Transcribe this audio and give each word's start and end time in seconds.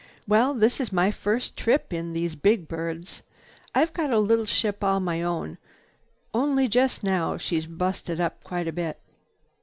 "Well, 0.27 0.55
this 0.55 0.79
is 0.81 0.91
my 0.91 1.11
first 1.11 1.55
trip 1.55 1.93
in 1.93 2.13
these 2.13 2.33
big 2.33 2.67
birds. 2.67 3.21
I've 3.75 3.93
got 3.93 4.09
a 4.11 4.17
little 4.17 4.47
ship 4.47 4.83
all 4.83 4.99
my 4.99 5.21
own, 5.21 5.59
only 6.33 6.67
just 6.67 7.03
now 7.03 7.37
she's 7.37 7.67
busted 7.67 8.19
up 8.19 8.43
quite 8.43 8.67
a 8.67 8.71
bit." 8.73 8.99